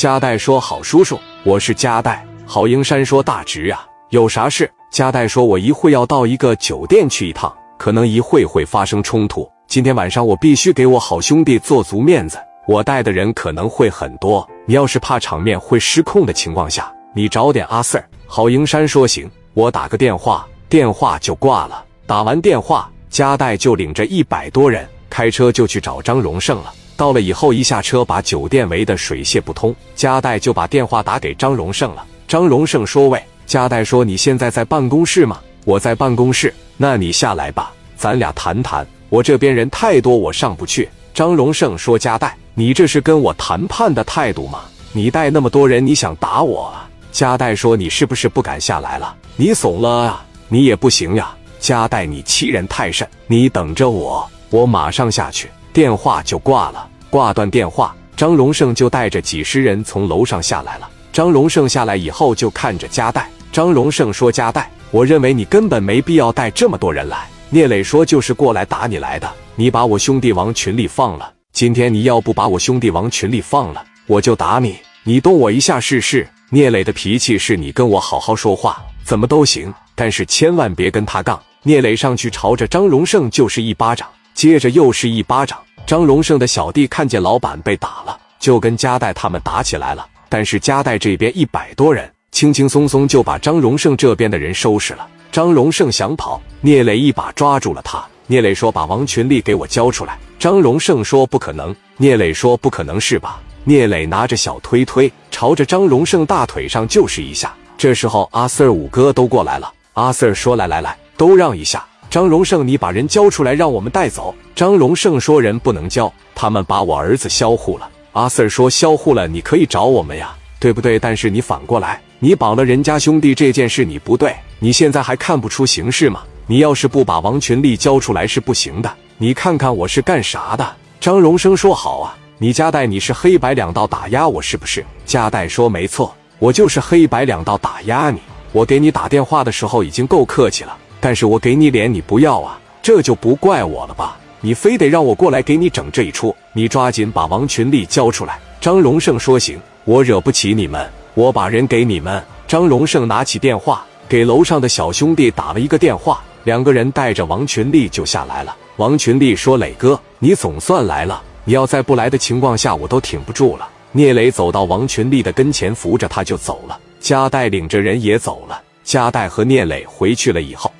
[0.00, 9.46] 加代说：“好叔叔，我是加代。”郝英山说：“大侄啊，有啥事？”加代说：“我一会要到一个酒店去一趟，可能一会会发生冲突。
[9.66, 12.38] 今天晚上我必须给我好兄弟做足面子。
[12.66, 21.84] 我带的人可能会很多，你要是怕场面会失控的情况下，你找点阿 Sir。”郝英山说：“行，我打个电话。”电话就挂了。
[22.06, 26.72] 打完电话，加代就领着一百多人开车就去找张荣胜了。
[27.00, 29.74] 到了以后，一下车把酒店围得水泄不通。
[29.96, 32.04] 加代就把电话打给张荣胜了。
[32.28, 35.40] 张荣胜说：“喂，加代说你现在在办公室吗？
[35.64, 36.52] 我在办公室。
[36.76, 38.86] 那你下来吧，咱俩谈谈。
[39.08, 44.60] 我这边人太多，我上不去。”张荣胜说：“加代，你这是跟我谈判的态度吗？
[44.92, 49.16] 你带那么多人，你想打我啊？”加代说：“你是不是不敢下来了？
[49.36, 50.26] 你怂了啊？
[50.48, 53.08] 你也不行呀。”加代，你欺人太甚！
[53.26, 55.48] 你等着我，我马上下去。
[55.72, 56.88] 电话就挂了。
[57.10, 60.88] 挂断电话，张荣胜就带着几十人从楼上下来了。
[61.12, 63.28] 张荣胜下来以后，就看着加代。
[63.52, 69.28] 张荣胜说：“加代，我认为你根本没必要带这么多人来。”聂磊说：“就是过来打你来的。
[69.56, 71.32] 你把我兄弟往群里放了。
[71.52, 74.76] 今天你要不把我兄弟往群里放了，我就打你。
[75.02, 81.40] 你动我一下试试。”聂磊的脾气是你跟我好好说话，怎么都行，但是千万别跟他杠。
[81.64, 85.58] 聂磊上去朝着张荣胜就是一巴掌，接着又是一巴掌。
[85.90, 90.06] 张荣胜的小弟看见老板被打了，就跟加代他们打起来了。
[90.28, 95.04] 但是加代这边一百多人，轻轻松松就把张荣胜这边的人收拾了。
[95.32, 98.00] 张荣胜想跑，聂磊一把抓住了他。
[98.28, 107.52] 聂磊说：“把王群力给我交出来。”张荣胜说：“不可能。”聂磊说：“不可能是吧？”聂磊拿着小推推，朝着张荣胜大腿上就是一下。
[107.76, 109.72] 这时候阿 Sir 五哥都过来了。
[109.94, 114.32] 阿 Sir 说：“来来来，都让一下。”张荣胜，你把人交出来，让我们带走。
[114.60, 120.98] 张荣胜说：“人不能交，他们把我儿子销户了。”阿 Sir 说：“销户了，你可以找我们呀，对不对？
[120.98, 126.20] 但是你反过来，你绑了人家兄弟这件事你不对，你现在还看不出形势吗？
[126.46, 128.92] 你要是不把王群力交出来是不行的。
[129.16, 138.20] 你看看我是干啥的？”张荣生说：“好啊，你加代你是黑白两道打压我是不是？”加代说：“没错，我就是黑白两道打压你。
[138.52, 144.18] 我给你打电话的时候已经够客气了。”但是我给你脸，你不要啊，这就不怪我了吧？
[144.42, 148.38] 你非得让我过来给你整这一出，你抓紧把王群力交出来。
[148.60, 158.56] 张荣胜说：“行，我惹不起你们，我把人给你们。”张荣胜拿起电话给楼上的小兄弟打了一个电话，两个人带着王群力就下来了。
[158.76, 166.78] 王群力说：“磊哥，你总算来了，你要再不来的情况下，我都挺不住了。”聂磊走到王群力的跟前，扶着他就走了。
[167.00, 168.62] 加代领着人也走了。
[168.84, 170.72] 加代和聂磊回去了以后。